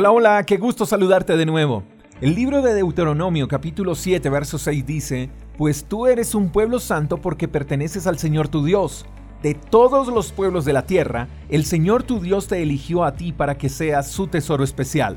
Hola, 0.00 0.12
hola, 0.12 0.44
qué 0.44 0.58
gusto 0.58 0.86
saludarte 0.86 1.36
de 1.36 1.44
nuevo. 1.44 1.82
El 2.20 2.36
libro 2.36 2.62
de 2.62 2.72
Deuteronomio 2.72 3.48
capítulo 3.48 3.96
7 3.96 4.30
verso 4.30 4.56
6 4.56 4.86
dice, 4.86 5.28
Pues 5.56 5.86
tú 5.86 6.06
eres 6.06 6.36
un 6.36 6.50
pueblo 6.50 6.78
santo 6.78 7.16
porque 7.20 7.48
perteneces 7.48 8.06
al 8.06 8.16
Señor 8.16 8.46
tu 8.46 8.64
Dios. 8.64 9.06
De 9.42 9.54
todos 9.54 10.06
los 10.06 10.30
pueblos 10.30 10.64
de 10.64 10.72
la 10.72 10.86
tierra, 10.86 11.26
el 11.48 11.64
Señor 11.64 12.04
tu 12.04 12.20
Dios 12.20 12.46
te 12.46 12.62
eligió 12.62 13.02
a 13.02 13.14
ti 13.16 13.32
para 13.32 13.58
que 13.58 13.68
seas 13.68 14.06
su 14.06 14.28
tesoro 14.28 14.62
especial. 14.62 15.16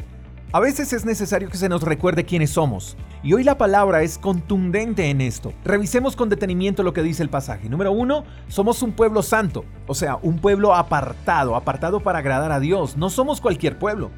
A 0.51 0.59
veces 0.59 0.93
es 0.93 1.05
necesario 1.05 1.49
que 1.49 1.57
se 1.57 1.69
nos 1.69 1.83
recuerde 1.83 2.25
quiénes 2.25 2.49
somos, 2.49 2.97
y 3.21 3.33
hoy 3.33 3.43
la 3.43 3.59
palabra 3.59 4.01
es 4.01 4.17
contundente 4.17 5.11
en 5.11 5.21
esto. 5.21 5.53
Revisemos 5.63 6.15
con 6.15 6.27
detenimiento 6.27 6.81
lo 6.81 6.91
que 6.91 7.03
dice 7.03 7.21
el 7.21 7.29
pasaje. 7.29 7.69
Número 7.69 7.91
uno, 7.91 8.23
somos 8.47 8.81
un 8.81 8.93
pueblo 8.93 9.21
santo, 9.21 9.63
o 9.85 9.93
sea, 9.93 10.17
un 10.23 10.39
pueblo 10.39 10.73
apartado, 10.73 11.55
apartado 11.55 11.99
para 11.99 12.17
agradar 12.17 12.51
a 12.51 12.59
Dios. 12.59 12.97
No 12.97 13.11
somos 13.11 13.41
cualquier 13.41 13.77
pueblo. 13.77 14.09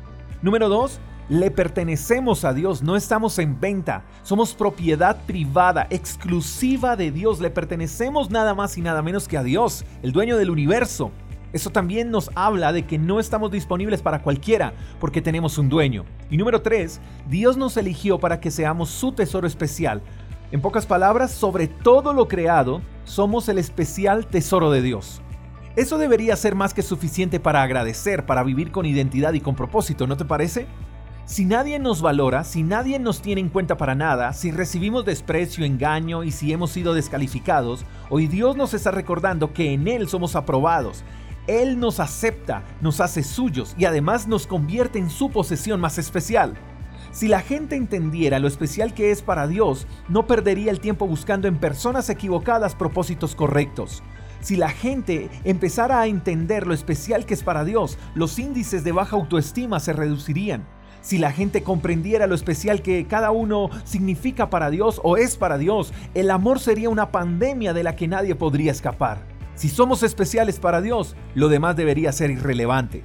Número 0.43 0.67
dos, 0.67 0.99
le 1.29 1.51
pertenecemos 1.51 2.43
a 2.43 2.53
Dios, 2.53 2.83
no 2.83 2.97
estamos 2.97 3.39
en 3.39 3.61
venta, 3.61 4.03
somos 4.23 4.53
propiedad 4.53 5.15
privada, 5.25 5.87
exclusiva 5.89 6.97
de 6.97 7.11
Dios, 7.11 7.39
le 7.39 7.49
pertenecemos 7.49 8.29
nada 8.29 8.53
más 8.53 8.77
y 8.77 8.81
nada 8.81 9.01
menos 9.01 9.29
que 9.29 9.37
a 9.37 9.43
Dios, 9.43 9.85
el 10.01 10.11
dueño 10.11 10.35
del 10.35 10.49
universo. 10.49 11.11
Eso 11.53 11.69
también 11.69 12.11
nos 12.11 12.29
habla 12.35 12.73
de 12.73 12.85
que 12.85 12.97
no 12.97 13.21
estamos 13.21 13.51
disponibles 13.51 14.01
para 14.01 14.21
cualquiera 14.21 14.73
porque 14.99 15.21
tenemos 15.21 15.57
un 15.57 15.69
dueño. 15.69 16.03
Y 16.29 16.35
número 16.35 16.61
3, 16.61 16.99
Dios 17.29 17.55
nos 17.55 17.77
eligió 17.77 18.19
para 18.19 18.41
que 18.41 18.51
seamos 18.51 18.89
su 18.89 19.13
tesoro 19.13 19.47
especial. 19.47 20.01
En 20.51 20.59
pocas 20.59 20.85
palabras, 20.85 21.31
sobre 21.31 21.69
todo 21.69 22.11
lo 22.11 22.27
creado, 22.27 22.81
somos 23.05 23.47
el 23.47 23.59
especial 23.59 24.27
tesoro 24.27 24.71
de 24.71 24.81
Dios. 24.81 25.22
Eso 25.75 25.97
debería 25.97 26.35
ser 26.35 26.55
más 26.55 26.73
que 26.73 26.83
suficiente 26.83 27.39
para 27.39 27.63
agradecer, 27.63 28.25
para 28.25 28.43
vivir 28.43 28.71
con 28.71 28.85
identidad 28.85 29.33
y 29.33 29.41
con 29.41 29.55
propósito, 29.55 30.05
¿no 30.05 30.17
te 30.17 30.25
parece? 30.25 30.67
Si 31.25 31.45
nadie 31.45 31.79
nos 31.79 32.01
valora, 32.01 32.43
si 32.43 32.63
nadie 32.63 32.99
nos 32.99 33.21
tiene 33.21 33.41
en 33.41 33.49
cuenta 33.49 33.77
para 33.77 33.95
nada, 33.95 34.33
si 34.33 34.51
recibimos 34.51 35.05
desprecio, 35.05 35.65
engaño 35.65 36.23
y 36.23 36.31
si 36.31 36.53
hemos 36.53 36.71
sido 36.71 36.93
descalificados, 36.93 37.85
hoy 38.09 38.27
Dios 38.27 38.55
nos 38.55 38.73
está 38.73 38.91
recordando 38.91 39.53
que 39.53 39.73
en 39.73 39.87
Él 39.87 40.07
somos 40.09 40.35
aprobados, 40.35 41.03
él 41.47 41.77
nos 41.77 41.99
acepta, 41.99 42.63
nos 42.79 43.01
hace 43.01 43.21
suyos 43.21 43.75
y 43.77 43.83
además 43.83 44.27
nos 44.27 44.47
convierte 44.47 44.97
en 44.97 45.09
su 45.09 45.29
posesión 45.29 45.81
más 45.81 45.97
especial. 45.97 46.53
Si 47.11 47.27
la 47.27 47.41
gente 47.41 47.75
entendiera 47.75 48.39
lo 48.39 48.47
especial 48.47 48.93
que 48.93 49.11
es 49.11 49.21
para 49.21 49.45
Dios, 49.45 49.85
no 50.07 50.25
perdería 50.25 50.71
el 50.71 50.79
tiempo 50.79 51.05
buscando 51.05 51.49
en 51.49 51.57
personas 51.57 52.09
equivocadas 52.09 52.75
propósitos 52.75 53.35
correctos. 53.35 54.03
Si 54.43 54.57
la 54.57 54.67
gente 54.67 55.29
empezara 55.45 56.01
a 56.01 56.07
entender 56.07 56.67
lo 56.67 56.73
especial 56.73 57.25
que 57.25 57.33
es 57.33 57.43
para 57.43 57.63
Dios, 57.63 57.97
los 58.13 58.37
índices 58.39 58.83
de 58.83 58.91
baja 58.91 59.15
autoestima 59.15 59.79
se 59.79 59.93
reducirían. 59.93 60.67
Si 60.99 61.17
la 61.17 61.31
gente 61.31 61.63
comprendiera 61.63 62.27
lo 62.27 62.35
especial 62.35 62.81
que 62.81 63.07
cada 63.07 63.31
uno 63.31 63.69
significa 63.85 64.49
para 64.49 64.69
Dios 64.69 64.99
o 65.01 65.15
es 65.15 65.37
para 65.37 65.57
Dios, 65.57 65.93
el 66.13 66.29
amor 66.29 66.59
sería 66.59 66.89
una 66.89 67.09
pandemia 67.09 67.71
de 67.71 67.83
la 67.83 67.95
que 67.95 68.09
nadie 68.09 68.35
podría 68.35 68.73
escapar. 68.73 69.25
Si 69.55 69.69
somos 69.69 70.03
especiales 70.03 70.59
para 70.59 70.81
Dios, 70.81 71.15
lo 71.35 71.47
demás 71.47 71.77
debería 71.77 72.11
ser 72.11 72.29
irrelevante. 72.29 73.01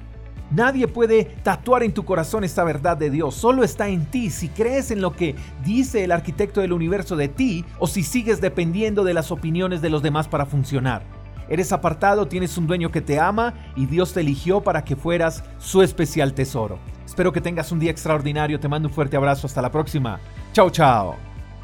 Nadie 0.51 0.89
puede 0.89 1.23
tatuar 1.23 1.83
en 1.83 1.93
tu 1.93 2.03
corazón 2.03 2.43
esta 2.43 2.65
verdad 2.65 2.97
de 2.97 3.11
Dios, 3.11 3.35
solo 3.35 3.63
está 3.63 3.87
en 3.87 4.07
ti 4.07 4.29
si 4.29 4.49
crees 4.49 4.91
en 4.91 4.99
lo 4.99 5.13
que 5.13 5.35
dice 5.63 6.03
el 6.03 6.11
arquitecto 6.11 6.59
del 6.59 6.73
universo 6.73 7.15
de 7.15 7.29
ti 7.29 7.63
o 7.77 7.87
si 7.87 8.03
sigues 8.03 8.41
dependiendo 8.41 9.05
de 9.05 9.13
las 9.13 9.31
opiniones 9.31 9.81
de 9.81 9.89
los 9.89 10.03
demás 10.03 10.27
para 10.27 10.45
funcionar. 10.45 11.18
Eres 11.49 11.71
apartado, 11.71 12.27
tienes 12.27 12.57
un 12.57 12.67
dueño 12.67 12.91
que 12.91 13.01
te 13.01 13.19
ama 13.19 13.53
y 13.75 13.87
Dios 13.87 14.13
te 14.13 14.19
eligió 14.21 14.61
para 14.61 14.83
que 14.83 14.95
fueras 14.95 15.43
su 15.57 15.81
especial 15.81 16.33
tesoro. 16.33 16.79
Espero 17.05 17.33
que 17.33 17.41
tengas 17.41 17.71
un 17.71 17.79
día 17.79 17.91
extraordinario, 17.91 18.59
te 18.59 18.67
mando 18.67 18.87
un 18.87 18.93
fuerte 18.93 19.17
abrazo, 19.17 19.47
hasta 19.47 19.61
la 19.61 19.71
próxima. 19.71 20.19
Chao, 20.53 20.69
chao. 20.69 21.15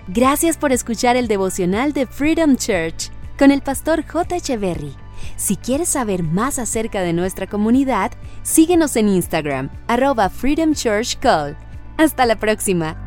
Gracias 0.07 0.57
por 0.57 0.71
escuchar 0.71 1.15
el 1.15 1.27
devocional 1.27 1.93
de 1.93 2.07
Freedom 2.07 2.55
Church 2.55 3.11
con 3.37 3.51
el 3.51 3.61
pastor 3.61 4.03
J. 4.05 4.35
Echeverry. 4.35 4.93
Si 5.35 5.55
quieres 5.55 5.89
saber 5.89 6.23
más 6.23 6.59
acerca 6.59 7.01
de 7.01 7.13
nuestra 7.13 7.47
comunidad, 7.47 8.11
síguenos 8.43 8.95
en 8.95 9.09
Instagram, 9.09 9.69
arroba 9.87 10.29
Freedom 10.29 10.73
Church 10.73 11.17
Call. 11.19 11.55
Hasta 11.97 12.25
la 12.25 12.35
próxima. 12.37 13.04